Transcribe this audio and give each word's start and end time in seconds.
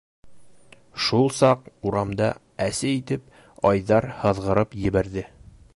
Шул 1.07 1.27
саҡ 1.39 1.67
урамда 1.91 2.31
әсе 2.67 2.95
итеп 2.95 3.69
Айҙар 3.73 4.13
һыҙғырып 4.23 4.77
ебәрҙе. 4.89 5.29